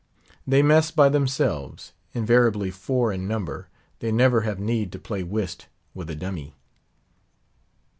They 0.47 0.63
mess 0.63 0.89
by 0.89 1.09
themselves. 1.09 1.93
Invariably 2.15 2.71
four 2.71 3.13
in 3.13 3.27
number, 3.27 3.67
they 3.99 4.11
never 4.11 4.41
have 4.41 4.57
need 4.59 4.91
to 4.93 4.97
play 4.97 5.21
whist 5.21 5.67
with 5.93 6.09
a 6.09 6.15
dummy. 6.15 6.55